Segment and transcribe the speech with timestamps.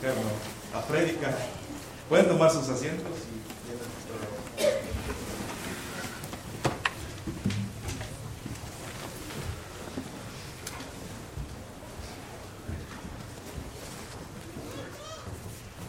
[0.00, 0.32] dedicarnos
[0.74, 2.08] a.
[2.08, 3.12] Pueden tomar sus asientos.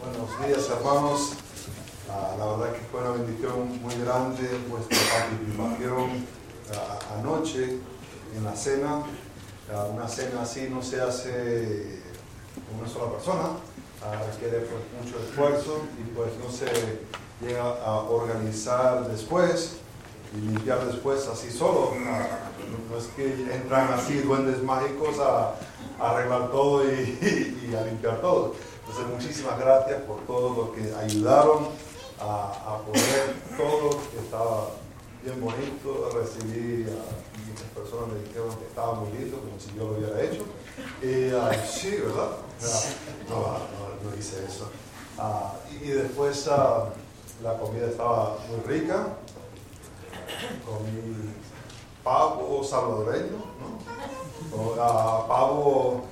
[0.00, 1.32] Buenos días hermanos,
[2.10, 6.26] Ah, la verdad que fue una bendición muy grande vuestra participación
[6.74, 7.78] ah, anoche
[8.36, 9.02] en la cena.
[9.72, 12.02] Ah, una cena así no se hace
[12.68, 13.48] con una sola persona,
[14.04, 16.66] ah, requiere pues, mucho esfuerzo y pues no se
[17.44, 19.76] llega a organizar después
[20.34, 21.92] y limpiar después así solo.
[22.90, 25.54] No es que entran así duendes mágicos a,
[26.00, 28.54] arreglar todo y, a limpiar todo.
[28.80, 31.68] Entonces muchísimas gracias por todo lo que ayudaron
[32.20, 34.70] a, poner todo, que estaba
[35.22, 39.84] bien bonito, recibí a muchas personas me dijeron que estaba muy lindo, como si yo
[39.84, 40.44] lo hubiera hecho.
[41.02, 42.30] Y ah, sí, ¿verdad?
[43.28, 44.70] No, no, no hice eso.
[45.18, 46.90] Ah, y, y después ah,
[47.42, 49.08] la comida estaba muy rica.
[50.64, 51.32] Comí
[52.04, 54.56] pavo salvadoreño, ¿no?
[54.56, 56.04] O, ah, pavo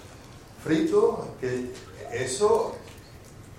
[0.63, 1.73] frito, que
[2.13, 2.75] eso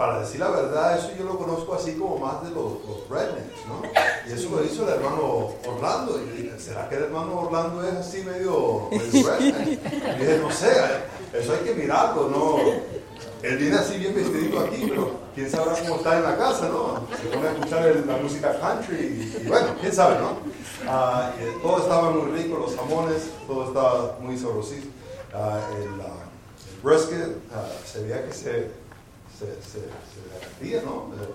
[0.01, 3.67] para decir la verdad, eso yo lo conozco así como más de los, los rednecks,
[3.67, 3.83] ¿no?
[4.27, 6.19] Y eso lo hizo el hermano Orlando.
[6.19, 9.67] Y dije, ¿será que el hermano Orlando es así medio, medio redneck?
[9.67, 10.71] Y dije, no sé,
[11.33, 12.57] eso hay que mirarlo, ¿no?
[13.43, 17.07] Él viene así bien vestidito aquí, pero quién sabrá cómo está en la casa, ¿no?
[17.17, 20.37] Se pone a escuchar la música country y, bueno, quién sabe, ¿no?
[20.87, 24.87] Ah, y todo estaba muy rico, los jamones, todo estaba muy sabrosito.
[25.33, 26.25] Ah, el, ah,
[26.69, 28.51] el brisket, ah, se veía que se,
[29.39, 31.11] se, se, se derretía, ¿no?
[31.15, 31.27] Eh,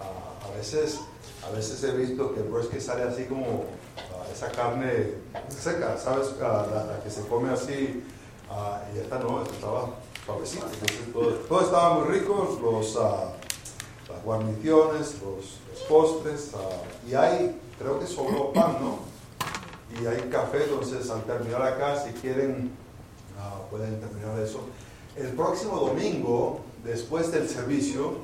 [0.00, 0.98] a, veces,
[1.46, 3.66] a veces he visto que el brisket sale así como
[3.98, 5.14] ah, esa carne
[5.48, 6.30] seca, ¿sabes?
[6.42, 8.02] Ah, la que se come así,
[8.52, 9.88] ah, y esta no, esta estaba
[10.24, 10.66] suavecita.
[10.72, 13.32] Entonces, todo, todo estaba muy rico, los, ah,
[14.08, 18.98] las guarniciones, los, los postres, ah, y hay, creo que sobró pan, ¿no?
[20.00, 22.72] Y hay café, entonces al terminar acá, si quieren,
[23.38, 24.60] ah, pueden terminar eso.
[25.16, 28.14] El próximo domingo, después del servicio,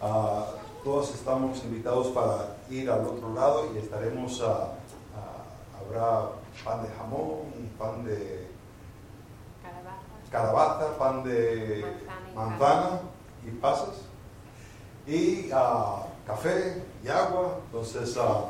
[0.00, 0.46] ah,
[0.82, 4.74] todos estamos invitados para ir al otro lado y estaremos, ah,
[5.78, 6.30] habrá
[6.64, 7.40] pan de jamón,
[7.78, 8.48] pan de
[10.32, 11.84] calabaza, pan de
[12.34, 13.00] manzana
[13.46, 13.90] y pasas,
[15.06, 17.58] y ah, café y agua.
[17.66, 18.46] Entonces, ah,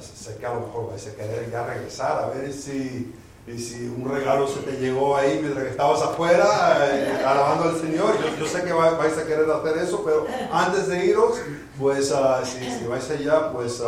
[0.00, 3.14] sé que a lo mejor vais a querer ya regresar a ver si,
[3.46, 7.80] y si un regalo se te llegó ahí mientras que estabas afuera eh, alabando al
[7.80, 8.18] Señor.
[8.20, 11.38] Yo, yo sé que va- vais a querer hacer eso, pero antes de iros,
[11.78, 13.82] pues ah, si, si vais allá, pues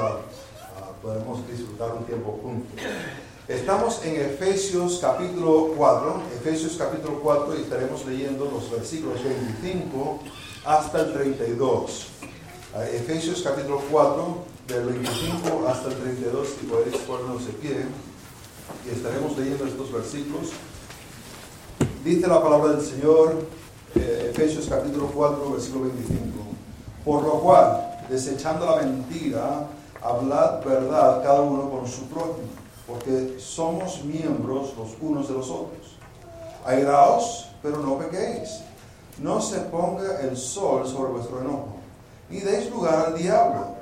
[1.02, 2.80] podemos disfrutar un tiempo juntos.
[3.48, 10.18] Estamos en Efesios capítulo 4, Efesios capítulo 4 y estaremos leyendo los versículos 25
[10.64, 12.06] hasta el 32.
[12.74, 17.76] Ah, Efesios capítulo 4, del 25 hasta el 32, si podéis ponernos de pie,
[18.84, 20.48] y estaremos leyendo estos versículos.
[22.02, 23.46] Dice la palabra del Señor,
[23.94, 26.18] eh, Efesios capítulo 4, versículo 25.
[27.04, 29.68] Por lo cual, desechando la mentira,
[30.02, 35.96] hablad verdad cada uno con su prójimo, porque somos miembros los unos de los otros.
[36.64, 38.60] Airaos, pero no pequéis.
[39.18, 41.76] No se ponga el sol sobre vuestro enojo,
[42.28, 43.76] ni deis lugar al diablo.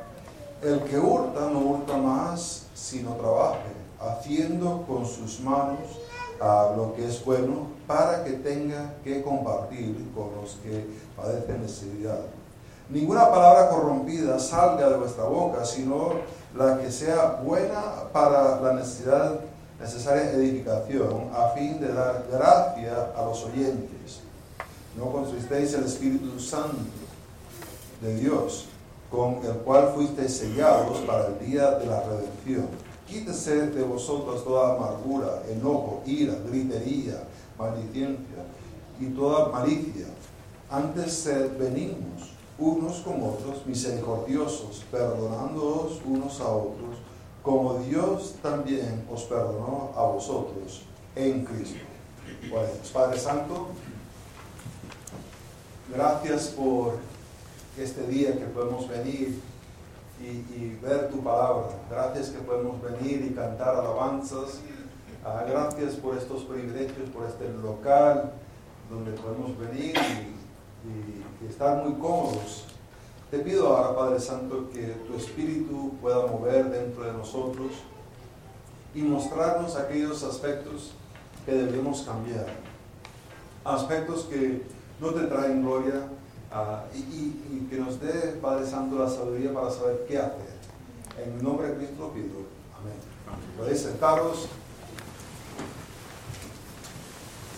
[0.63, 3.59] El que hurta no hurta más, sino trabaje,
[4.01, 5.81] haciendo con sus manos
[6.41, 12.21] ah, lo que es bueno, para que tenga que compartir con los que padecen necesidad.
[12.89, 16.13] Ninguna palabra corrompida salga de vuestra boca, sino
[16.57, 19.41] la que sea buena para la necesidad,
[19.81, 24.21] necesaria edificación, a fin de dar gracia a los oyentes.
[24.97, 26.79] No contristéis el Espíritu Santo
[28.01, 28.67] de Dios,
[29.11, 32.69] con el cual fuisteis sellados para el día de la redención.
[33.07, 37.25] Quítese de vosotros toda amargura, enojo, ira, gritería,
[37.59, 38.45] maldicencia
[39.01, 40.07] y toda malicia.
[40.71, 46.97] Antes sed benignos unos con otros, misericordiosos, perdonándoos unos a otros,
[47.43, 50.83] como Dios también os perdonó a vosotros
[51.17, 51.79] en Cristo.
[52.93, 53.69] Padre Santo,
[55.93, 56.95] gracias por
[57.79, 59.41] este día que podemos venir
[60.21, 61.69] y, ver tu palabra.
[61.91, 64.61] Gracias que podemos venir y cantar alabanzas.
[65.25, 68.33] Ah, gracias por estos privilegios, por este local
[68.91, 72.65] donde podemos venir y- y estar muy cómodos.
[73.31, 77.73] Te pido ahora, Padre Santo, que tu Espíritu pueda mover dentro de nosotros
[78.95, 80.93] y mostrarnos aquellos aspectos
[81.45, 82.47] que debemos cambiar.
[83.65, 84.63] Aspectos que
[85.01, 86.09] no te traen gloria,
[86.53, 90.55] ah, y, y, que nos dé, Padre Santo, la sabiduría para saber qué hacer.
[91.25, 92.55] En el nombre de Cristo lo pido.
[92.79, 92.95] Amén.
[93.59, 94.49] Podéis sentaros.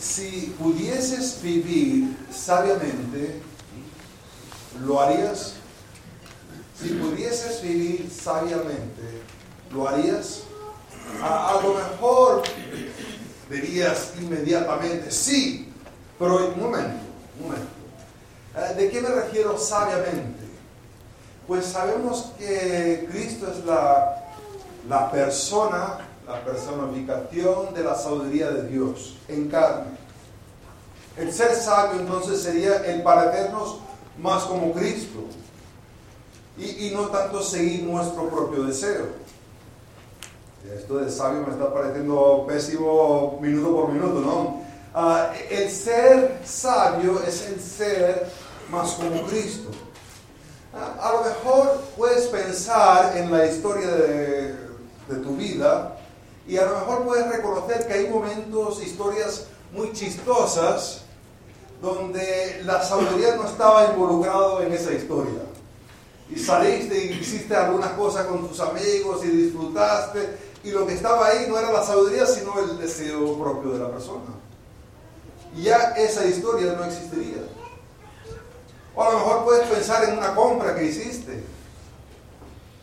[0.01, 3.43] Si pudieses vivir sabiamente,
[4.81, 5.55] ¿lo harías?
[6.81, 9.03] Si pudieses vivir sabiamente,
[9.73, 10.43] ¿lo harías?
[11.23, 12.43] A, lo mejor
[13.49, 15.73] dirías inmediatamente, sí,
[16.19, 16.99] pero un momento,
[17.39, 17.69] un momento.
[18.57, 20.45] Eh, ¿De qué me refiero sabiamente?
[21.47, 24.25] Pues sabemos que Cristo es la,
[24.89, 29.97] la persona, la personificación de la sabiduría de Dios en carne.
[31.17, 33.86] El ser sabio entonces sería el parecernos
[34.19, 35.25] más como Cristo
[36.59, 39.09] y, no tanto seguir nuestro propio deseo.
[40.75, 44.63] Esto de sabio me está pareciendo pésimo minuto por minuto, ¿no?
[44.95, 48.27] Ah, el ser sabio es el ser
[48.71, 49.69] más como Cristo.
[50.75, 54.55] Ah, a lo mejor puedes pensar en la historia de,
[55.09, 55.99] de tu vida
[56.49, 61.03] y a lo mejor puedes reconocer que hay momentos, historias muy chistosas
[61.81, 65.43] donde la sabiduría no estaba involucrado en esa historia.
[66.29, 71.29] Y saliste y hiciste algunas cosas con tus amigos y disfrutaste, y lo que estaba
[71.29, 74.25] ahí no era la sabiduría, sino el deseo propio de la persona.
[75.55, 77.43] Y ya esa historia no existiría.
[78.95, 81.45] O a lo mejor puedes pensar en una compra que hiciste.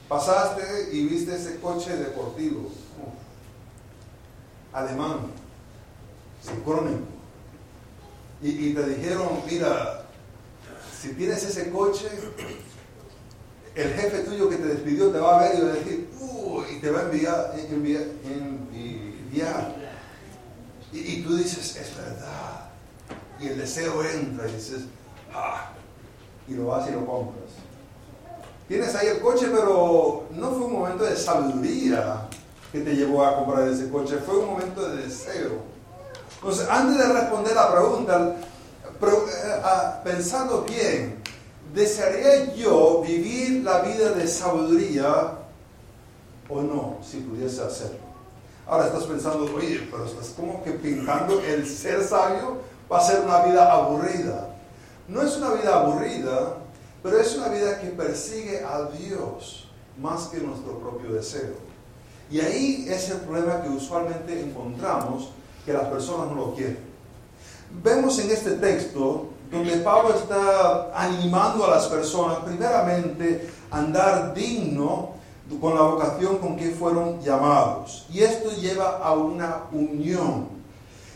[0.07, 2.69] Pasaste y viste ese coche deportivo,
[4.71, 5.31] alemán,
[6.41, 7.12] sincrónico
[8.43, 10.05] y, te dijeron, mira,
[11.01, 12.07] si tienes ese coche,
[13.73, 16.65] el jefe tuyo que te despidió te va a ver y va a decir, uy,
[16.75, 19.75] y te va a enviar, enviar, enviar.
[20.91, 22.69] Y, y, tú dices, es verdad.
[23.39, 24.81] Y el deseo entra y dices,
[25.33, 25.71] ah,
[26.47, 27.49] y lo vas y lo compras.
[28.67, 32.27] Tienes ahí el coche, pero no fue un momento de sabiduría
[32.71, 35.72] que te llevó a comprar ese coche, fue un momento de deseo.
[36.43, 38.35] Entonces, antes de responder la pregunta,
[39.01, 41.23] eh, pensando bien,
[41.73, 45.37] ¿desearía yo vivir la vida de sabiduría
[46.49, 47.99] o no, si pudiese hacerlo?
[48.67, 52.57] Ahora estás pensando, oye, pero estás como que pintando el ser sabio
[52.91, 54.49] va a ser una vida aburrida.
[55.07, 56.57] No es una vida aburrida,
[57.01, 61.55] pero es una vida que persigue a Dios más que nuestro propio deseo.
[62.29, 65.29] Y ahí es el problema que usualmente encontramos
[65.65, 66.79] que las personas no lo quieren.
[67.83, 75.13] Vemos en este texto donde Pablo está animando a las personas, primeramente, a andar digno
[75.59, 78.05] con la vocación con que fueron llamados.
[78.11, 80.47] Y esto lleva a una unión.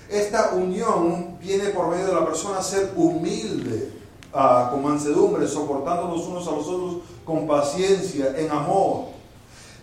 [0.10, 3.92] Esta unión viene por medio de la persona ser humilde,
[4.34, 6.96] uh, con mansedumbre, soportando los unos a los otros
[7.26, 9.08] con paciencia, en amor.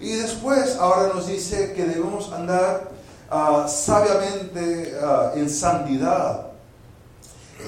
[0.01, 2.94] Y después ahora nos dice que debemos andar
[3.31, 6.49] Ah, sabiamente ah, en santidad.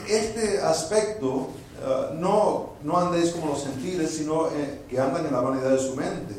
[0.09, 1.49] Este aspecto,
[1.85, 5.79] ah, no, no andéis como los gentiles, sino eh, que andan en la vanidad de
[5.79, 6.35] su mente,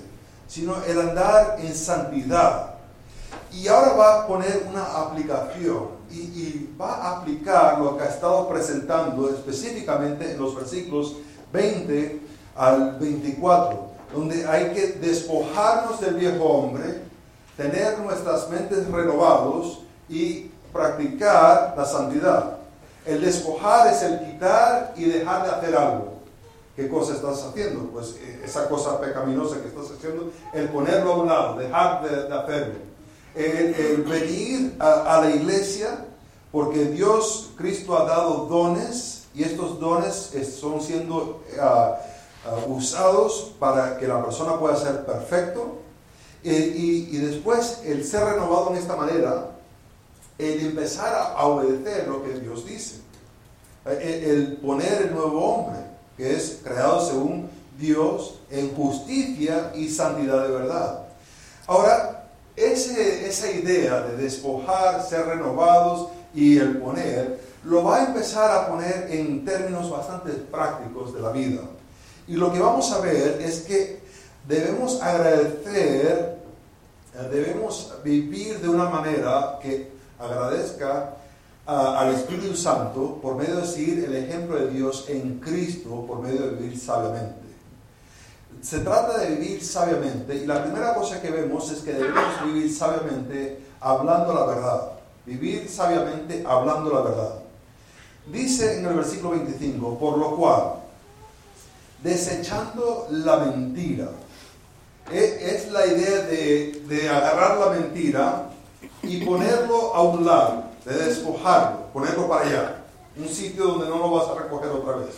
[0.47, 2.75] sino el andar en santidad.
[3.51, 8.07] Y ahora va a poner una aplicación y, y, va a aplicar lo que ha
[8.07, 11.15] estado presentando específicamente en los versículos
[11.51, 12.21] 20
[12.55, 17.07] al 24, donde hay que despojarnos del viejo hombre
[17.57, 22.57] tener nuestras mentes renovados y practicar la santidad.
[23.05, 26.13] El despojar es el quitar y dejar de hacer algo.
[26.75, 27.89] ¿Qué cosa estás haciendo?
[27.89, 32.33] Pues eh, esa cosa pecaminosa que estás haciendo, el ponerlo a un lado, dejar de,
[32.33, 32.75] hacerlo.
[33.33, 36.05] El, venir a, la iglesia,
[36.51, 41.97] porque Dios, Cristo ha dado dones y estos dones son siendo ah,
[42.45, 45.86] ah, usados para que la persona pueda ser perfecto
[46.49, 46.73] eh,
[47.11, 49.51] y, después el ser renovado en esta manera,
[50.37, 53.01] el empezar a, obedecer lo que Dios dice,
[53.85, 55.79] eh, el, poner el nuevo hombre,
[56.15, 61.07] que es creado según Dios en justicia y santidad de verdad.
[61.65, 68.49] Ahora, ese, esa idea de despojar, ser renovados y el poner, lo va a empezar
[68.51, 71.61] a poner en términos bastante prácticos de la vida.
[72.25, 73.99] Y lo que vamos a ver es que
[74.47, 76.36] debemos agradecer
[77.23, 81.15] debemos vivir de una manera que agradezca
[81.65, 86.41] al Espíritu Santo por medio de seguir el ejemplo de Dios en Cristo, por medio
[86.43, 87.47] de vivir sabiamente.
[88.61, 92.73] Se trata de vivir sabiamente y la primera cosa que vemos es que debemos vivir
[92.73, 94.91] sabiamente hablando la verdad.
[95.25, 97.33] Vivir sabiamente hablando la verdad.
[98.31, 100.73] Dice en el versículo 25, por lo cual,
[102.01, 104.09] desechando la mentira.
[105.11, 108.49] E, es, la idea de, agarrar la mentira
[109.03, 112.75] y ponerlo a un lado, de despojarlo, ponerlo para allá,
[113.15, 115.15] un sitio donde no lo vas a recoger otra vez.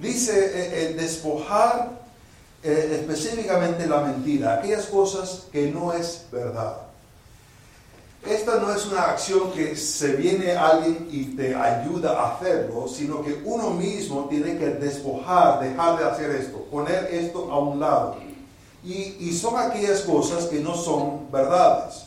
[0.00, 1.90] Dice eh, el despojar
[2.62, 6.76] eh, específicamente la mentira, aquellas cosas que no es verdad.
[8.24, 13.24] Esta no es una acción que se viene alguien y te ayuda a hacerlo, sino
[13.24, 18.31] que uno mismo tiene que despojar, dejar de hacer esto, poner esto a un lado.
[18.84, 22.06] Y, y son aquellas cosas que no son verdades.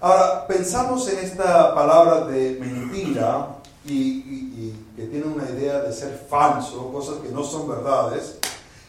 [0.00, 6.90] Ahora, pensamos en esta palabra de mentira y, que tiene una idea de ser falso,
[6.92, 8.38] cosas que no son verdades.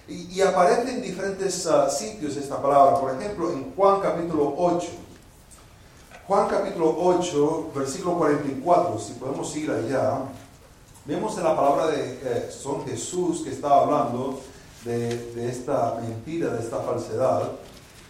[0.07, 2.99] Y, aparece en diferentes ah, sitios esta palabra.
[2.99, 4.87] Por ejemplo, en Juan capítulo 8.
[6.27, 10.19] Juan capítulo 8, versículo 44, si podemos ir allá,
[11.05, 14.41] vemos en la palabra de eh, son Jesús que está hablando
[14.87, 17.51] de, esta mentira, de esta falsedad.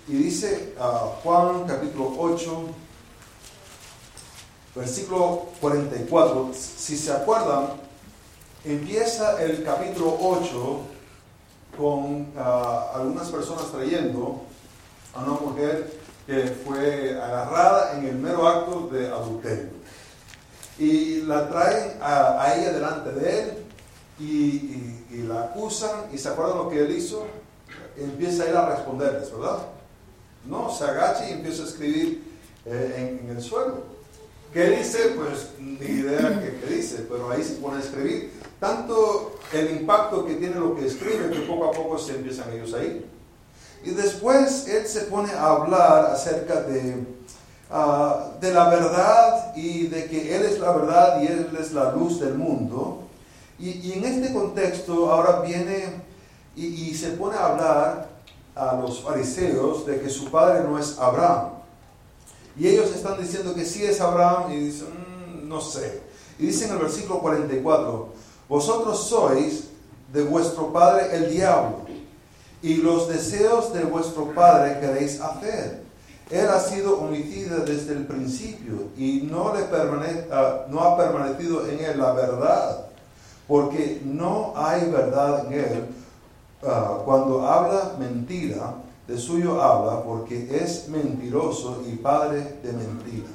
[0.08, 2.66] Y dice uh, Juan capítulo 8,
[4.76, 7.70] versículo 44, si se acuerdan,
[8.64, 10.82] empieza el capítulo 8
[11.78, 14.42] con ah, algunas personas trayendo
[15.14, 15.94] a una mujer
[16.26, 19.70] que fue agarrada en el mero acto de adulterio.
[20.78, 23.66] Y la traen a, ella delante de él
[24.20, 27.26] y, la acusan y se acuerdan lo que él hizo.
[27.98, 29.60] Empieza él a responderles, ¿verdad?
[30.46, 32.24] No, se agacha y empieza a escribir
[32.66, 33.98] eh, en el suelo.
[34.54, 35.14] ¿Qué dice?
[35.16, 38.32] Pues ni idea qué, dice, pero ahí se pone a escribir.
[38.60, 42.74] Tanto el impacto que tiene lo que escribe que poco a poco se empiezan ellos
[42.74, 43.06] a ir.
[43.84, 47.06] Y después él se pone a hablar acerca de,
[47.70, 51.92] ah, de la verdad y de que él es la verdad y él es la
[51.92, 53.07] luz del mundo.
[53.60, 56.02] Y, en este contexto ahora viene
[56.56, 58.10] y, y se pone a hablar
[58.56, 61.58] a los fariseos de que su padre no es Abraham
[62.60, 66.02] y ellos están diciendo que sí es Abraham y dicen, mm, no sé.
[66.40, 68.10] Y dice en el versículo 44,
[68.50, 69.66] vosotros sois
[70.12, 71.82] de vuestro padre el diablo
[72.62, 75.84] y los deseos de vuestro padre queréis hacer.
[76.32, 79.66] Él ha sido homicida desde el principio y no, le
[80.32, 82.87] ah, no ha permanecido en él la verdad,
[83.48, 85.86] porque no hay verdad en él.
[86.64, 88.76] Ah, cuando habla mentira,
[89.08, 93.30] de suyo habla porque es mentiroso y padre de mentira.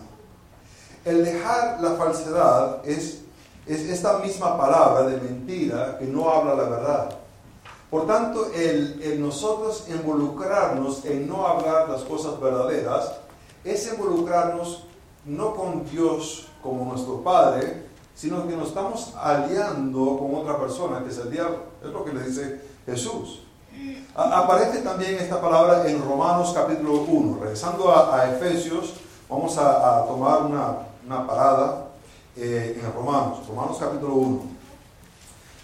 [1.05, 3.23] El dejar la falsedad es,
[3.67, 7.19] es esta misma palabra de mentira que no habla la verdad.
[7.91, 13.13] Por tanto, el, nosotros involucrarnos en no hablar las cosas verdaderas
[13.65, 14.85] es involucrarnos
[15.25, 21.11] no con Dios como nuestro Padre, sino que nos estamos aliando con otra persona que
[21.11, 21.59] es el diablo.
[21.83, 23.43] Es lo que le dice Jesús.
[24.15, 27.39] Aparece también esta palabra en Romanos capítulo 1.
[27.41, 28.95] Regresando a, Efesios,
[29.29, 31.87] vamos a, tomar una, parada
[32.37, 34.43] eh, en Romanos, Romanos capítulo 1.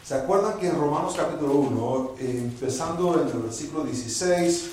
[0.09, 4.71] ¿Se acuerdan que en Romanos capítulo 1, empezando en el versículo 16,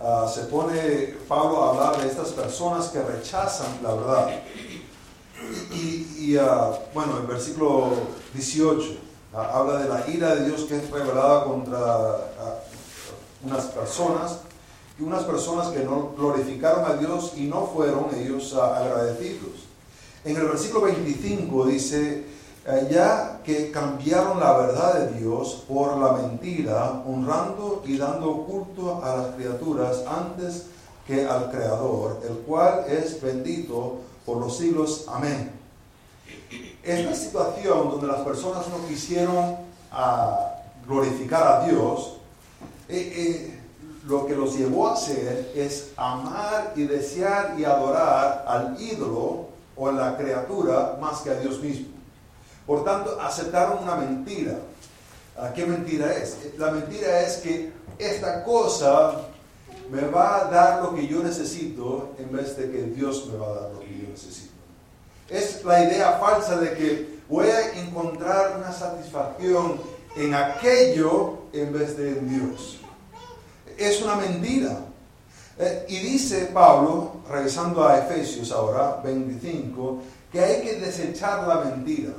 [0.00, 4.30] ah, se pone Pablo a hablar de estas personas que rechazan la verdad?
[5.72, 7.92] Y, ah, bueno, el versículo
[8.34, 8.96] 18
[9.34, 12.32] ah, habla de la ira de Dios que es revelada contra
[13.42, 14.40] unas personas
[14.98, 19.66] y unas personas que no glorificaron a Dios y no fueron ellos agradecidos.
[20.24, 22.24] En el versículo 25 dice,
[22.90, 29.16] ya que cambiaron la verdad de Dios por la mentira, honrando y dando culto a
[29.16, 30.66] las criaturas antes
[31.06, 35.06] que al Creador, el cual es bendito por los siglos.
[35.08, 35.50] Amén.
[36.82, 39.56] Esta situación donde las personas no quisieron
[39.90, 40.54] ah,
[40.86, 42.18] glorificar a Dios,
[42.90, 43.60] eh, eh,
[44.06, 49.88] lo que los llevó a hacer es amar y desear y adorar al ídolo o
[49.88, 51.88] a la criatura más que a Dios mismo.
[52.66, 54.58] Por tanto, aceptaron una mentira.
[55.38, 56.36] Ah, ¿Qué mentira es?
[56.58, 59.22] La mentira es que esta cosa
[59.90, 63.46] me va a dar lo que yo necesito en vez de que Dios me va
[63.46, 64.52] a dar lo que yo necesito.
[65.28, 69.80] Es la idea falsa de que voy a encontrar una satisfacción
[70.16, 72.78] en aquello en vez de en Dios
[73.78, 74.80] es una mentira.
[75.58, 82.12] Eh, y dice Pablo, regresando a Efesios ahora, 25, que hay que desechar la mentira.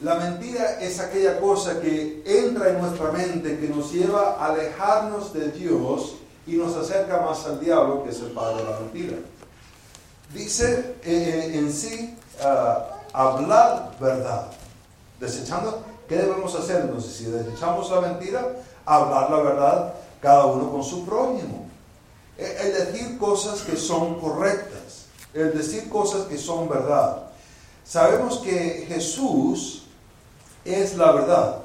[0.00, 5.32] La mentira es aquella cosa que entra en nuestra mente, que nos lleva a alejarnos
[5.32, 6.16] de Dios
[6.48, 9.16] y nos acerca más al diablo, que es el padre de la mentira.
[10.32, 14.48] Dice eh, en sí, uh, hablar verdad,
[15.20, 17.12] desechando ¿Qué debemos hacer entonces?
[17.12, 21.66] Si desechamos la mentira, hablar la verdad cada uno con su prójimo.
[22.38, 27.24] E, el decir cosas que son correctas, el decir cosas que son verdad.
[27.84, 29.82] Sabemos que Jesús
[30.64, 31.58] es la verdad.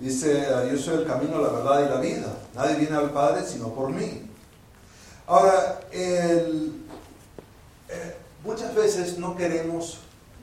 [0.00, 2.34] Dice, yo soy el camino, la verdad y la vida.
[2.54, 4.22] Nadie viene al Padre sino por mí.
[5.26, 6.70] Ahora, eh,
[8.42, 9.98] muchas veces no queremos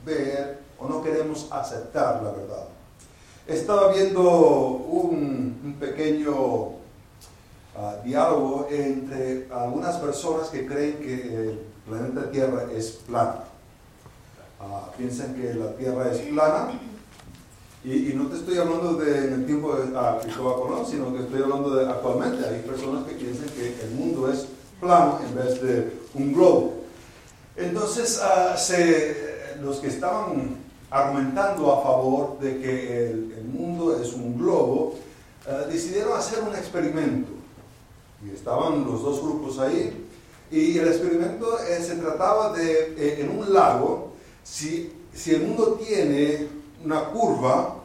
[0.06, 2.68] ver o no queremos aceptar la verdad.
[3.48, 6.74] Estaba viendo un, pequeño
[7.76, 13.42] ah, diálogo entre algunas personas que creen que el planeta Tierra es plano.
[14.60, 16.78] Ah, piensan que la Tierra es plana
[17.92, 21.22] y, no te estoy hablando de en el tiempo de ah, Cristóbal Colón, sino que
[21.22, 22.46] estoy hablando de actualmente.
[22.46, 24.46] Hay personas que piensan que el mundo es
[24.80, 26.74] plano en vez de un globo.
[27.56, 28.20] Entonces,
[29.60, 30.56] los que estaban
[30.90, 34.94] argumentando a favor de que el, mundo es un globo,
[35.46, 37.32] eh, decidieron hacer un experimento.
[38.24, 40.06] Y estaban los dos grupos ahí.
[40.50, 44.12] Y el experimento eh, se trataba de, eh, en un lago,
[44.44, 46.46] si, si, el mundo tiene
[46.84, 47.77] una curva,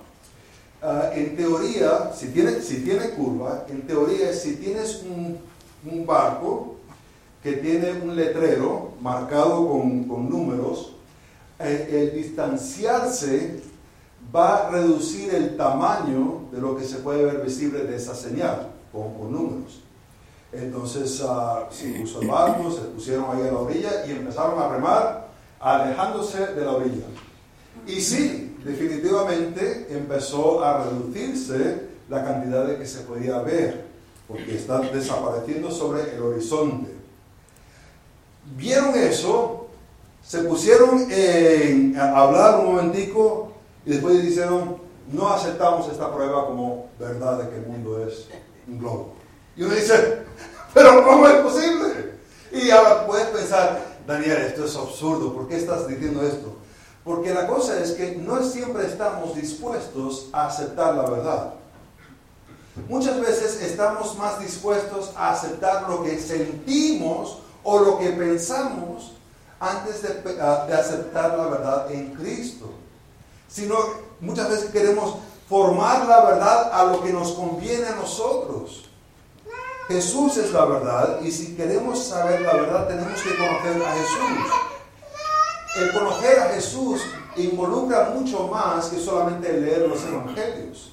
[1.13, 5.37] en teoría, si tiene, si tiene curva, en teoría, si tienes un,
[5.89, 6.75] un barco
[7.41, 10.93] que tiene un letrero marcado con, con números,
[11.59, 13.61] el, distanciarse
[14.33, 18.69] va a reducir el tamaño de lo que se puede ver visible de esa señal
[18.91, 19.81] con, números.
[20.51, 24.69] Entonces uh, se puso el barco, se pusieron ahí a la orilla y empezaron a
[24.69, 25.27] remar
[25.59, 27.05] alejándose de la orilla.
[27.87, 33.85] Y sí, definitivamente empezó a reducirse la cantidad de que se podía ver,
[34.27, 36.91] porque está desapareciendo sobre el horizonte.
[38.55, 39.63] Vieron eso
[40.25, 41.07] se pusieron
[41.97, 43.51] a hablar un momentico
[43.85, 44.77] y después dijeron,
[45.11, 48.29] no aceptamos esta prueba como verdad de que el mundo es
[48.67, 49.13] un globo.
[49.57, 50.19] Y uno dice,
[50.73, 52.13] pero ¿cómo es posible?
[52.53, 56.55] Y ahora puedes pensar, Daniel, esto es absurdo, ¿por qué estás diciendo esto?
[57.03, 61.53] Porque la cosa es que no siempre estamos dispuestos a aceptar la verdad.
[62.87, 69.11] Muchas veces estamos más dispuestos a aceptar lo que sentimos o lo que pensamos
[69.59, 70.01] antes
[70.41, 72.71] ah, de, aceptar la verdad en Cristo.
[73.47, 73.75] Sino
[74.19, 75.15] muchas veces queremos
[75.47, 78.89] formar la verdad a lo que nos conviene a nosotros.
[79.87, 84.72] Jesús es la verdad y si queremos saber la verdad tenemos que conocer a Jesús.
[85.75, 87.01] El conocer a Jesús
[87.35, 90.91] involucra mucho más que solamente leer los evangelios.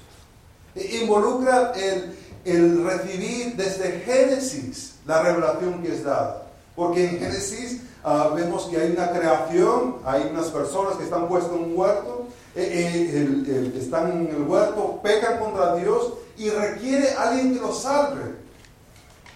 [0.74, 6.46] Involucra el, el recibir desde Génesis la revelación que es dada.
[6.74, 11.52] Porque en Génesis Ah, vemos que hay una creación, hay unas personas que están puestas
[11.52, 17.54] en un huerto, eh, eh, están en el huerto, pecan contra Dios y requiere alguien
[17.54, 18.36] que los salve.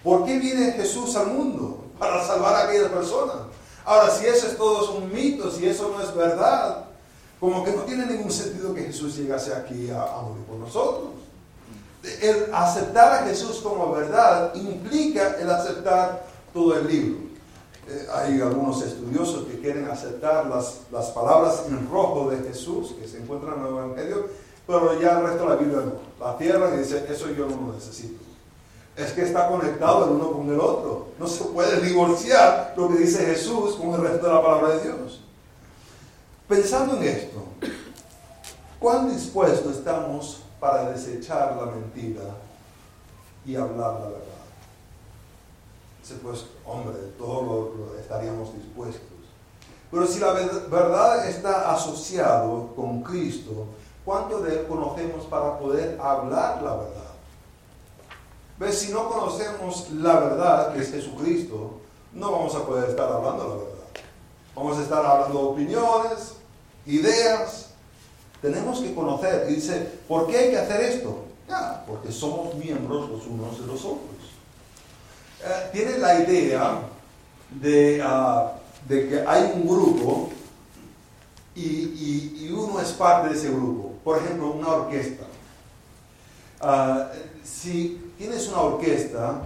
[0.03, 1.85] ¿Por qué viene Jesús al mundo?
[1.99, 3.35] Para salvar a aquellas personas.
[3.85, 6.85] Ahora, si eso es todo un mito, si eso no es verdad,
[7.39, 11.11] como que no tiene ningún sentido que Jesús llegase aquí a, morir por nosotros.
[12.21, 17.19] El aceptar a Jesús como verdad implica el aceptar todo el libro.
[17.87, 23.07] Eh, hay algunos estudiosos que quieren aceptar las, las, palabras en rojo de Jesús que
[23.07, 24.29] se encuentran en el Evangelio,
[24.65, 26.25] pero ya el resto de la Biblia no.
[26.25, 28.34] La tierra dice, eso yo no lo necesito.
[28.95, 31.07] Es que está conectado el uno con el otro.
[31.19, 34.83] No se puede divorciar lo que dice Jesús con el resto de la palabra de
[34.83, 35.21] Dios.
[36.47, 37.43] Pensando en esto,
[38.79, 42.23] ¿cuán dispuestos estamos para desechar la mentira
[43.45, 44.35] y hablar la verdad?
[46.21, 49.01] pues, hombre, todos estaríamos dispuestos.
[49.89, 53.67] Pero si la verdad está asociado con Cristo,
[54.03, 57.04] ¿cuánto de él conocemos para poder hablar la verdad?
[58.57, 58.79] ¿Ves?
[58.79, 61.81] Si no conocemos la verdad, que es Jesucristo,
[62.13, 63.75] no vamos a poder estar hablando la verdad.
[64.55, 66.33] Vamos a estar hablando opiniones,
[66.85, 67.71] ideas.
[68.41, 69.47] Tenemos que conocer.
[69.49, 71.25] Y dice, ¿por qué hay que hacer esto?
[71.49, 74.15] Ya, porque somos miembros los unos de los otros.
[75.43, 76.79] Eh, tiene la idea
[77.51, 78.53] de, ah,
[78.87, 80.29] de, que hay un grupo
[81.55, 83.93] y, uno es parte de ese grupo.
[84.03, 85.25] Por ejemplo, una orquesta.
[86.61, 87.11] Ah,
[87.43, 89.41] si tienes una orquesta,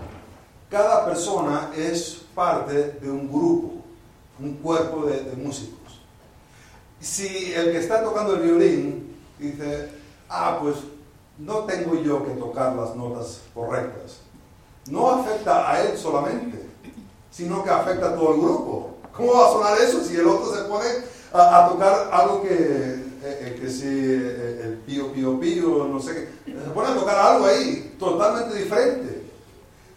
[0.70, 3.84] cada persona es parte de un grupo,
[4.40, 6.02] un cuerpo de, de músicos.
[7.00, 9.90] Si el que está tocando el violín dice,
[10.30, 10.76] ah, pues
[11.38, 14.20] no tengo yo que tocar las notas correctas,
[14.88, 16.70] no afecta a él solamente,
[17.32, 18.98] sino que afecta a todo el grupo.
[19.16, 20.88] ¿Cómo va a sonar eso si el otro se pone
[21.34, 26.39] a, tocar algo que eh, que si el pío, pío, pío, no sé qué.
[26.54, 29.30] Se pone a tocar algo ahí, totalmente diferente.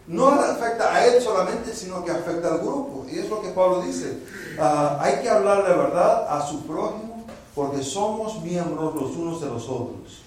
[0.07, 3.05] No afecta a él solamente, sino que afecta al grupo.
[3.09, 4.19] Y es lo que Pablo dice.
[4.59, 9.47] Ah, hay que hablar de verdad a su prójimo porque somos miembros los unos de
[9.47, 10.23] los otros.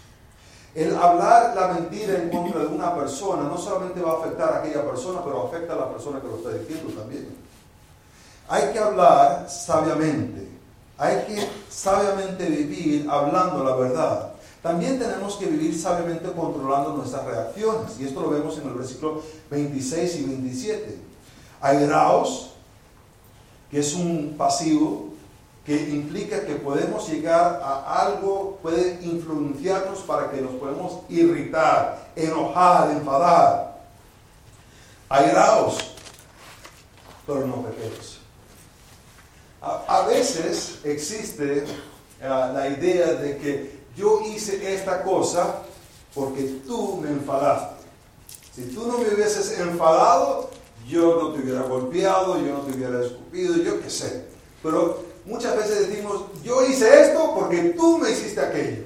[0.75, 4.59] El hablar la mentira en contra de una persona no solamente va a afectar a
[4.59, 7.35] aquella persona, pero afecta a la persona que lo está diciendo también.
[8.49, 10.49] Hay que hablar sabiamente.
[10.99, 14.33] Hay que sabiamente vivir hablando la verdad.
[14.67, 18.01] También tenemos que vivir sabiamente controlando nuestras reacciones.
[18.01, 20.99] Y esto lo vemos en el versículo 26 y 27.
[21.61, 22.51] Airaos,
[23.71, 25.11] que es un pasivo
[25.65, 32.91] que implica que podemos llegar a algo, puede influenciarnos para que nos podemos irritar, enojar,
[32.91, 33.83] enfadar.
[35.09, 35.79] Airaos,
[37.25, 38.19] pero no pequeños.
[39.63, 41.67] A, veces existe eh,
[42.21, 45.63] la idea de que yo hice esta cosa
[46.15, 47.85] porque tú me enfadaste.
[48.55, 50.51] Si tú no me hubieses enfadado,
[50.89, 54.25] yo no te hubiera golpeado, yo no te hubiera escupido, yo qué sé.
[54.63, 58.85] Pero muchas veces decimos, yo hice esto porque tú me hiciste aquello.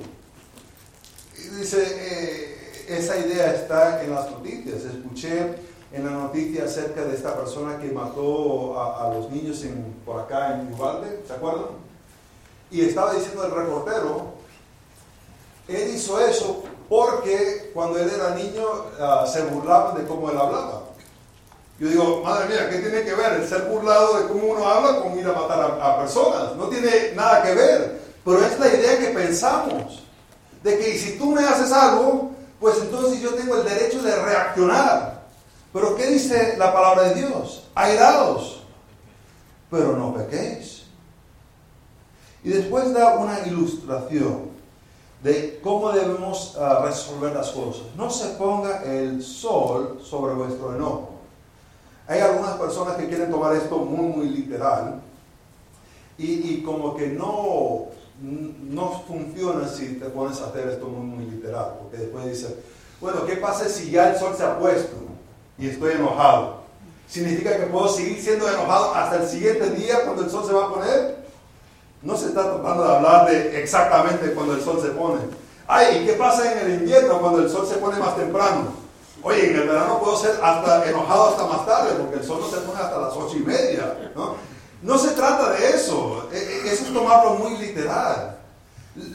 [1.38, 4.82] Y dice, eh, esa idea está en las noticias.
[4.84, 5.54] Escuché
[5.92, 9.64] en la noticia acerca de esta persona que mató a, los niños
[10.04, 11.66] por acá en Uvalde, ¿se acuerdan?
[12.70, 14.34] Y estaba diciendo el reportero,
[15.76, 18.64] él hizo eso porque cuando él era niño
[19.00, 20.82] ah, se burlaban de cómo él hablaba.
[21.78, 25.00] Yo digo, madre mía, ¿qué tiene que ver el ser burlado de cómo uno habla
[25.00, 26.56] con ir a matar a, personas?
[26.56, 28.00] No tiene nada que ver.
[28.22, 30.02] Pero es la idea que pensamos.
[30.62, 35.22] De que si tú me haces algo, pues entonces yo tengo el derecho de reaccionar.
[35.72, 37.68] Pero ¿qué dice la palabra de Dios?
[37.74, 38.64] Airados,
[39.70, 40.82] pero no pequéis.
[42.42, 44.49] Y después da una ilustración
[45.22, 47.82] de cómo debemos ah, resolver las cosas.
[47.96, 51.10] No se ponga el sol sobre vuestro enojo.
[52.06, 55.00] Hay algunas personas que quieren tomar esto muy, muy literal
[56.18, 57.86] y, como que no,
[58.20, 62.56] no funciona si te pones a hacer esto muy, muy literal, porque después dice,
[63.00, 64.96] bueno, ¿qué pasa si ya el sol se ha puesto
[65.56, 66.60] y estoy enojado?
[67.08, 70.66] ¿Significa que puedo seguir siendo enojado hasta el siguiente día cuando el sol se va
[70.66, 71.19] a poner?
[72.02, 75.20] No se está tratando de hablar de exactamente cuando el sol se pone.
[75.66, 78.72] Ay, ¿qué pasa en el invierno cuando el sol se pone más temprano?
[79.22, 82.48] Oye, en el verano puedo ser hasta enojado hasta más tarde, porque el sol no
[82.48, 84.12] se pone hasta las ocho y media.
[84.82, 84.98] ¿no?
[84.98, 88.38] se trata de eso, e, e, eso es tomarlo muy literal.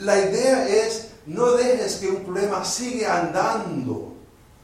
[0.01, 4.13] La idea es, no dejes que un problema siga andando,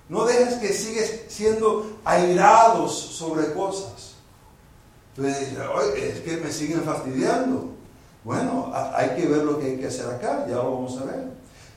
[0.10, 4.14] no dejes que sigues siendo airados sobre cosas.
[5.18, 7.71] es que me siguen fastidiando.
[8.24, 11.32] Bueno, hay que ver lo que hay que hacer acá, ya lo vamos a ver.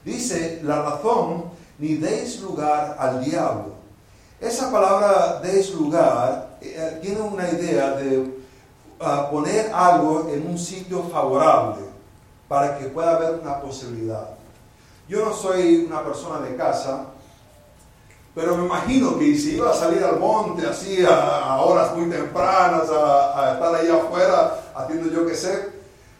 [0.04, 1.44] Dice, la razón
[1.78, 3.74] ni deis lugar al diablo.
[4.40, 8.44] Esa palabra deis lugar eh, tiene una idea de
[9.00, 11.84] ah, poner algo en un sitio favorable
[12.46, 14.28] para que pueda haber una posibilidad.
[15.08, 17.06] Yo no soy una persona de casa,
[18.34, 22.90] pero me imagino que si iba a salir al monte así a, horas muy tempranas,
[22.90, 25.73] a, a, estar ahí afuera haciendo yo qué sé,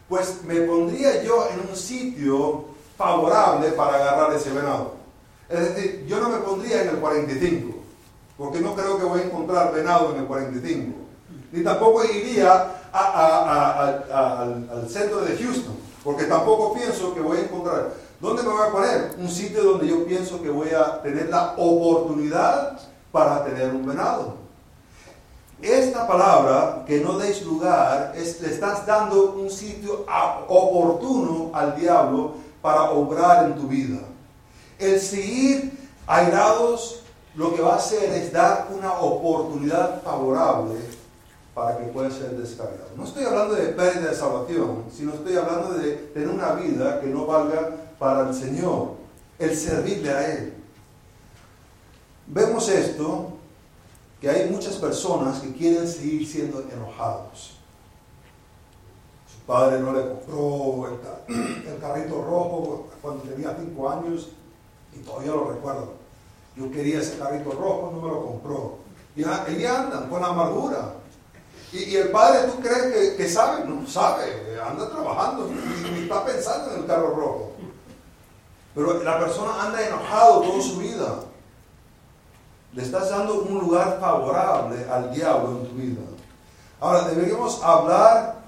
[0.09, 4.95] pues me pondría yo en un sitio favorable para agarrar ese venado.
[5.49, 7.75] Es decir, yo no me pondría en el 45,
[8.37, 10.99] porque no creo que voy a encontrar venado en el 45.
[11.53, 17.93] Ni tampoco iría al, centro de Houston, porque tampoco pienso que voy a encontrar.
[18.21, 19.15] ¿Dónde me voy a poner?
[19.19, 22.81] Un sitio donde yo pienso que voy a tener la oportunidad
[23.13, 24.44] para tener un venado.
[25.63, 30.05] Esta palabra, que no deis lugar, es, le estás dando un sitio
[30.49, 34.01] oportuno al diablo para obrar en tu vida.
[34.79, 35.73] El seguir
[36.07, 37.03] airados
[37.35, 40.77] lo que va a hacer es dar una oportunidad favorable
[41.55, 42.91] para que pueda ser descargado.
[42.97, 47.07] No estoy hablando de pérdida de salvación, sino estoy hablando de tener una vida que
[47.07, 48.95] no valga para el Señor,
[49.39, 50.55] el servirle a Él.
[52.27, 53.34] Vemos esto,
[54.25, 57.59] que hay muchas personas que quieren seguir siendo enojados.
[59.31, 60.89] Su padre no le compró
[61.29, 64.31] el, carrito rojo cuando tenía cinco años
[64.95, 65.93] y todavía lo recuerdo.
[66.57, 68.79] Yo quería ese carrito rojo, no me lo compró.
[69.15, 70.95] Y ahí andan con amargura.
[71.71, 73.67] Y, el padre, ¿tú crees que, sabe?
[73.67, 77.53] No sabe, anda trabajando, ni, está pensando en el carro rojo.
[78.75, 81.25] Pero la persona anda enojado toda su vida.
[82.75, 86.01] Le estás dando un lugar favorable al diablo en tu vida.
[86.81, 88.43] Ahora, deberíamos hablar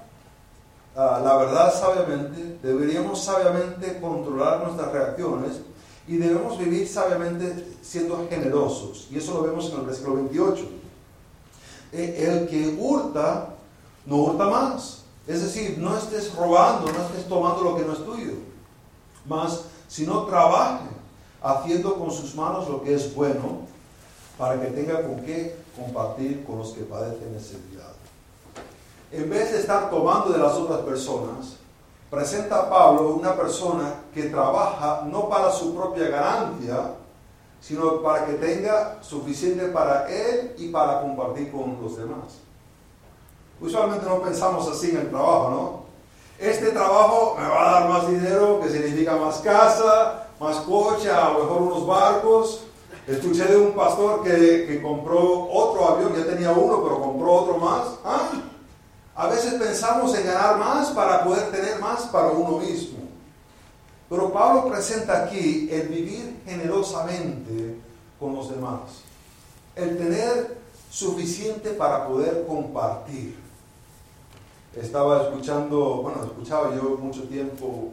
[0.97, 5.61] ah, la verdad sabiamente, deberíamos sabiamente controlar nuestras reacciones
[6.07, 9.07] y debemos vivir sabiamente siendo generosos.
[9.09, 10.63] Y eso lo vemos en el versículo 28.
[11.93, 13.53] Eh, el que hurta,
[14.05, 15.03] no hurta más.
[15.25, 18.33] Es decir, no estés robando, no estés tomando lo que no es tuyo.
[19.25, 20.85] Más, sino trabaje
[21.41, 23.76] haciendo con sus manos lo que es bueno
[24.37, 27.91] para que tenga con qué compartir con los que padecen necesidad.
[29.11, 31.57] En vez de estar tomando de las otras personas,
[32.09, 36.91] presenta a Pablo una persona que trabaja no para su propia ganancia,
[37.61, 42.39] sino para que tenga suficiente para él y para compartir con los demás.
[43.59, 45.87] Usualmente no pensamos así en el trabajo, ¿no?
[46.37, 51.31] Este trabajo me va a dar más dinero, que significa más casa, más coche, a
[51.31, 52.66] lo mejor unos barcos.
[53.07, 57.57] Escuché de un pastor que, que compró otro avión, ya tenía uno, pero compró otro
[57.57, 57.87] más.
[58.03, 58.31] ¿Ah?
[59.15, 62.99] A veces pensamos en ganar más para poder tener más para uno mismo.
[64.09, 67.77] Pero Pablo presenta aquí el vivir generosamente
[68.19, 68.81] con los demás,
[69.75, 70.57] el tener
[70.89, 73.37] suficiente para poder compartir.
[74.75, 77.91] Estaba escuchando, bueno, escuchaba yo mucho tiempo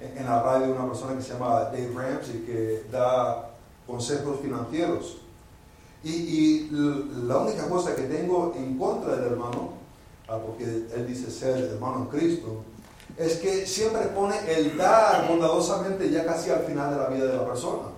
[0.00, 3.55] en la radio una persona que se llama Dave Ramsey que da
[3.86, 5.18] consejos financieros.
[6.04, 6.68] Y, y
[7.26, 9.76] la única cosa que tengo en contra del hermano
[10.28, 12.64] Ah, porque él dice ser hermano en Cristo,
[13.16, 17.36] es que siempre pone el dar bondadosamente ya casi al final de la vida de
[17.36, 17.90] la persona.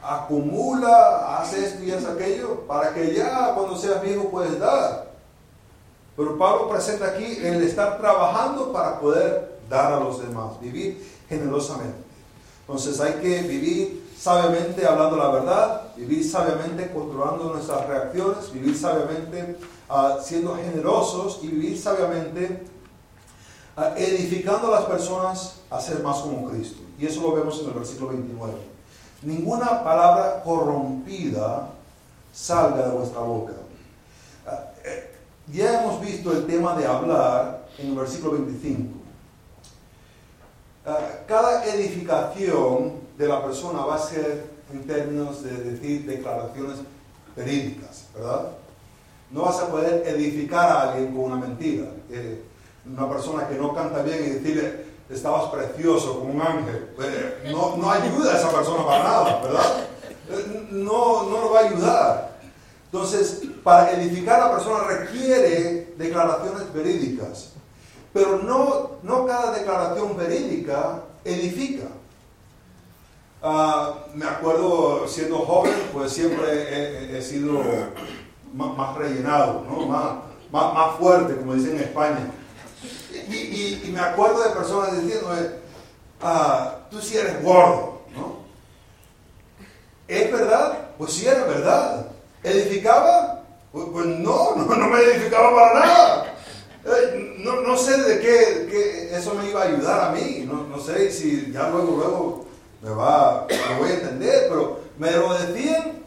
[0.00, 5.14] Acumula, hace esto y hace aquello, para que ya cuando seas viejo puedes dar.
[6.16, 11.96] Pero Pablo presenta aquí el estar trabajando para poder dar a los demás, vivir generosamente.
[12.60, 19.56] Entonces hay que vivir sabiamente hablando la verdad, vivir sabiamente controlando nuestras reacciones, vivir sabiamente
[19.88, 22.64] Ah, siendo generosos y vivir sabiamente,
[23.76, 26.82] ah, edificando a las personas a ser más como Cristo.
[26.98, 28.54] Y eso lo vemos en el versículo 29.
[29.22, 31.68] Ninguna palabra corrompida
[32.32, 33.52] salga de vuestra boca.
[34.46, 35.16] Ah, eh,
[35.52, 39.00] ya hemos visto el tema de hablar en el versículo 25.
[41.26, 46.78] cada edificación de la persona va a ser en términos de decir declaraciones
[47.36, 48.48] verídicas, ¿verdad?
[49.30, 51.86] No vas a poder edificar a alguien con una mentira.
[52.10, 52.42] Eh,
[52.86, 57.08] una persona que no canta bien y decirle, estabas precioso como un ángel, pues,
[57.50, 59.86] no, no, ayuda a esa persona para nada, ¿verdad?
[60.30, 62.38] Eh, no, no lo va a ayudar.
[62.86, 67.50] Entonces, para edificar a la persona requiere declaraciones verídicas.
[68.12, 71.86] Pero no, no cada declaración verídica edifica.
[73.46, 77.62] Ah, me acuerdo siendo joven, pues siempre he sido
[78.54, 79.84] más, rellenado, ¿no?
[79.86, 80.14] más,
[80.50, 82.30] más, fuerte, como dicen en España.
[83.28, 85.28] Y, me acuerdo de personas diciendo,
[86.22, 88.38] ah, tú sí eres gordo, ¿no?
[90.08, 90.78] ¿Es verdad?
[90.96, 92.06] Pues sí era verdad.
[92.42, 93.42] ¿Edificaba?
[93.72, 96.34] Pues, pues no, no, me edificaba para nada.
[96.86, 100.46] Eh, no, no, sé de qué, eso me iba a ayudar a mí.
[100.50, 102.43] No, no sé si ya luego, luego
[102.84, 106.04] me va, me voy a entender, pero me lo decían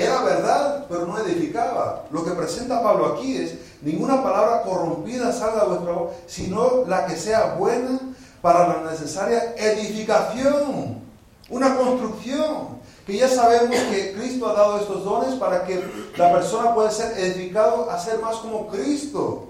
[0.00, 2.04] era verdad, pero no edificaba.
[2.10, 7.06] Lo que presenta Pablo aquí es, ninguna palabra corrompida salga de vuestra boca, sino la
[7.06, 7.98] que sea buena
[8.40, 11.00] para la necesaria edificación,
[11.48, 12.80] una construcción.
[13.06, 15.82] Que ya sabemos que Cristo ha dado estos dones para que
[16.16, 19.48] la persona pueda ser edificado a ser más como Cristo.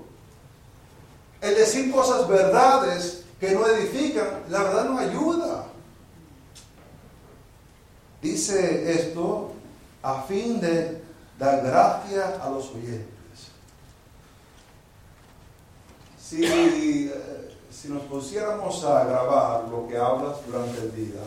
[1.42, 5.69] El decir cosas verdades que no edifican, la verdad no ayuda.
[8.22, 9.52] Dice esto
[10.02, 11.02] a fin de
[11.38, 13.08] dar gracia a los oyentes.
[16.18, 21.20] Si, eh, si nos pusiéramos a grabar lo que hablas durante el día,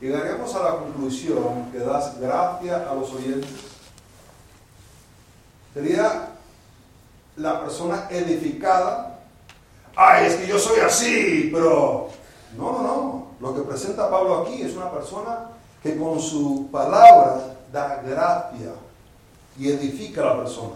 [0.00, 3.50] llegaríamos a la conclusión que das gracia a los oyentes.
[5.74, 6.30] Sería
[7.36, 9.20] la persona edificada.
[9.94, 12.08] Ay, es que yo soy así, pero
[12.56, 13.26] no, no, no.
[13.38, 15.50] Lo que presenta Pablo aquí es una persona
[15.86, 18.72] que con su palabra da gracia
[19.56, 20.74] y edifica a la persona.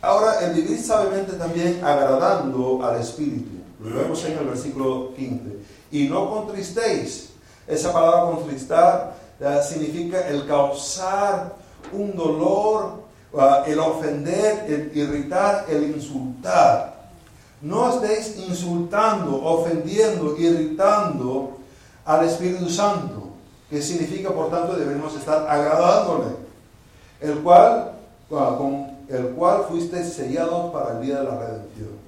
[0.00, 3.60] Ahora, el vivir sabiamente también agradando al Espíritu.
[3.80, 5.58] Lo vemos en el versículo 15.
[5.92, 7.30] Y no contristéis.
[7.66, 11.54] Esa palabra contristar eh, significa el causar
[11.92, 17.10] un dolor, uh, el ofender, el irritar, el insultar.
[17.60, 21.58] No estéis insultando, ofendiendo, irritando
[22.06, 23.19] al Espíritu Santo
[23.70, 26.34] que significa, por tanto, debemos estar agradándole,
[27.20, 27.92] el cual,
[28.28, 32.00] con el cual fuiste sellado para el día de la redención.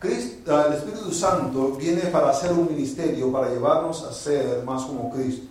[0.00, 5.10] Cristo, el Espíritu Santo viene para hacer un ministerio, para llevarnos a ser más como
[5.10, 5.46] Cristo.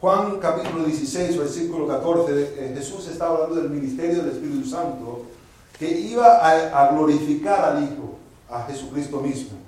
[0.00, 5.22] Juan capítulo 16, versículo 14, eh, Jesús está hablando del ministerio del Espíritu Santo
[5.78, 8.18] que iba a, glorificar al Hijo,
[8.50, 9.58] a Jesucristo mismo.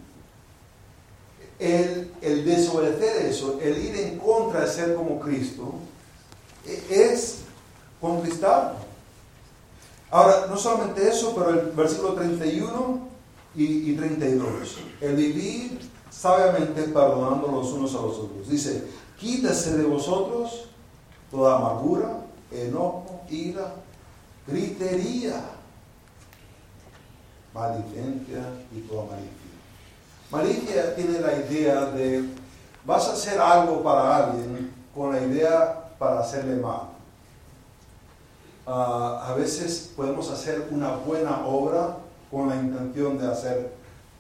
[1.59, 5.75] El, el, desobedecer eso, el ir en contra de ser como Cristo,
[6.67, 7.39] e, es
[8.01, 8.77] conquistarlo.
[10.11, 13.09] Ahora, no solamente eso, pero el versículo 31
[13.55, 18.49] y, y 32, el vivir sabiamente perdonando los unos a los otros.
[18.49, 18.85] Dice,
[19.19, 20.69] Quítese de vosotros
[21.31, 23.75] toda amargura, enojo, ira,
[24.47, 25.43] gritería,
[27.55, 28.05] malicia
[28.75, 29.46] y toda malicia.
[30.31, 32.25] Malicia tiene la idea de
[32.85, 36.89] vas a hacer algo para alguien con la idea para hacerle mal.
[38.67, 41.99] Ah, a veces podemos hacer una buena obra
[42.31, 43.73] con la intención de hacer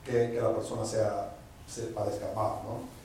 [0.04, 1.32] que, la persona sea,
[1.66, 2.96] se parezca mal, ¿no?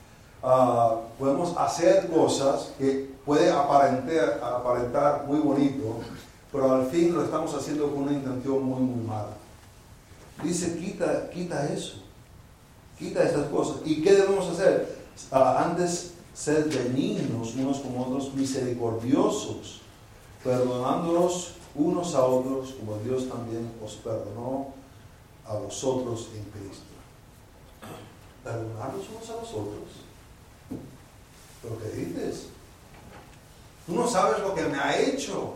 [0.44, 5.96] Ah, podemos hacer cosas que puede aparentar, aparentar muy bonito,
[6.52, 9.34] pero al fin lo estamos haciendo con una intención muy, muy mala.
[10.42, 12.02] Dice, quita, quita eso,
[13.02, 13.76] quita estas cosas.
[13.84, 14.96] ¿Y qué debemos hacer?
[15.30, 19.80] Ah, antes, ser benignos unos con otros, misericordiosos,
[20.42, 24.68] perdonándonos unos a otros, como Dios también os perdonó
[25.46, 26.84] a vosotros en Cristo.
[28.44, 30.02] Perdonarnos unos a los otros
[31.62, 32.46] ¿Pero qué dices?
[33.86, 35.54] Tú no sabes lo que me ha hecho.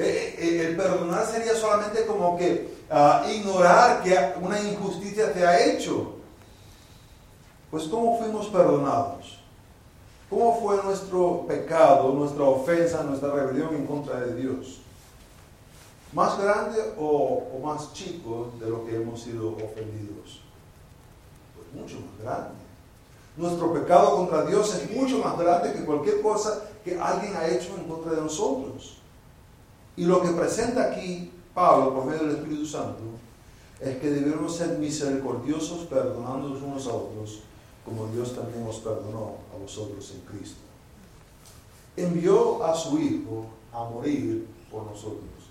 [0.00, 5.66] Eh, eh, el perdonar sería solamente como que ah, ignorar que una injusticia te ha
[5.66, 6.14] hecho.
[7.68, 9.40] Pues ¿cómo fuimos perdonados?
[10.30, 14.82] ¿Cómo fue nuestro pecado, nuestra ofensa, nuestra rebelión en contra de Dios?
[16.12, 20.42] ¿Más grande o más chico de lo que hemos sido ofendidos?
[21.56, 22.54] Pues mucho más grande.
[23.36, 27.74] Nuestro pecado contra Dios es mucho más grande que cualquier cosa que alguien ha hecho
[27.76, 28.97] en contra de nosotros.
[29.98, 33.02] Y lo que presenta aquí Pablo por medio del Espíritu Santo
[33.80, 37.40] es que debemos ser misericordiosos perdonándonos unos a otros
[37.84, 40.60] como Dios también os perdonó a vosotros en Cristo.
[41.96, 45.50] Envió a su Hijo a morir por nosotros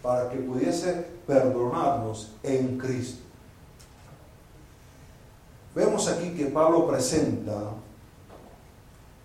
[0.00, 3.22] para que pudiese perdonarnos en Cristo.
[5.74, 7.72] Vemos aquí que Pablo presenta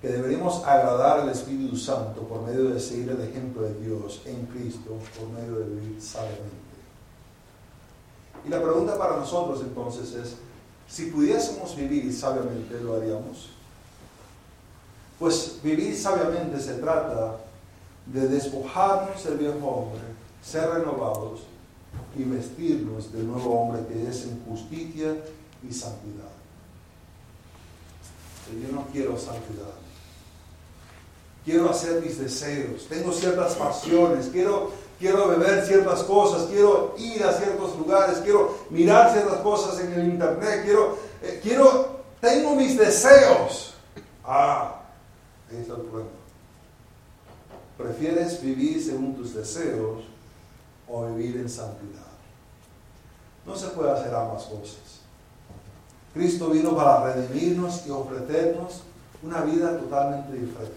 [0.04, 4.46] que deberíamos agradar al Espíritu Santo por medio de seguir el ejemplo de Dios en
[4.48, 6.52] Cristo, por medio de vivir sabiamente.
[8.46, 10.36] Y la pregunta para nosotros entonces es,
[10.90, 13.52] si pudiésemos vivir sabiamente, ¿lo haríamos?
[15.18, 17.38] Pues vivir sabiamente se trata
[18.06, 20.02] de despojarnos del viejo hombre,
[20.44, 21.44] ser renovados
[22.18, 25.16] y vestirnos del nuevo hombre que es en justicia
[25.66, 26.44] y santidad
[28.62, 29.83] yo no quiero santidad.
[31.44, 37.34] Quiero hacer mis deseos, tengo ciertas pasiones, quiero, quiero beber ciertas cosas, quiero ir a
[37.34, 43.74] ciertos lugares, quiero mirar ciertas cosas en el internet, quiero, eh, quiero, tengo mis deseos.
[44.24, 44.84] Ah,
[45.52, 46.10] ahí está el problema.
[47.78, 50.04] ¿Prefieres vivir según tus deseos
[50.88, 52.04] o vivir en santidad?
[53.46, 55.02] No se puede hacer ambas cosas.
[56.14, 58.84] Cristo vino para redimirnos y ofrecernos
[59.24, 60.74] una vida totalmente diferente,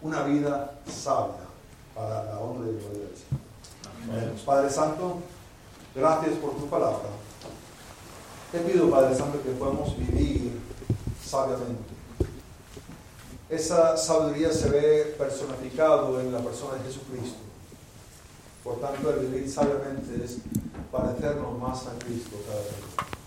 [0.00, 1.46] una vida sabia
[1.94, 4.44] para la honra y gloria del Señor.
[4.44, 5.18] Padre Santo,
[5.94, 7.08] gracias por tu palabra.
[8.52, 10.58] Te pido, Padre Santo, que podamos vivir
[11.22, 11.98] sabiamente.
[13.50, 17.38] Esa sabiduría se ve personificado en la persona de Jesucristo.
[18.62, 20.38] Por tanto, el vivir sabiamente es
[20.92, 23.18] parecernos más a Cristo cada día.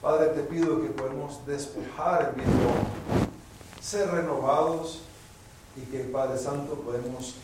[0.00, 2.72] Padre, te pido que podamos despojar el viejo
[3.80, 5.00] ser renovados
[5.78, 7.34] y que, Padre Santo, podemos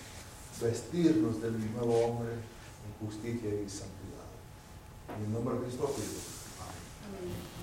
[0.60, 4.28] vestirnos del nuevo hombre en justicia y santidad.
[5.16, 6.08] En el nombre de Cristo pido.
[7.06, 7.53] Amén.